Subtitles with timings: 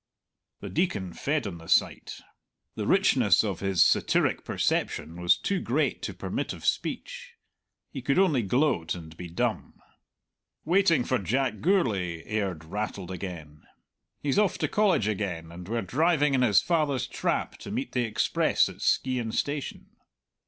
[0.61, 2.21] The Deacon fed on the sight.
[2.73, 7.33] The richness of his satiric perception was too great to permit of speech.
[7.91, 9.75] He could only gloat and be dumb.
[10.65, 13.61] "Waiting for Jack Gourlay," Aird rattled again.
[14.23, 18.01] "He's off to College again, and we're driving in his father's trap to meet the
[18.01, 19.91] express at Skeighan Station.